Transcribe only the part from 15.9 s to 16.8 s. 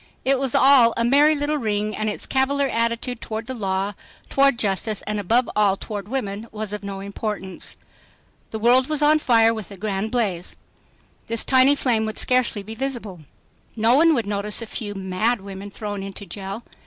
into jail.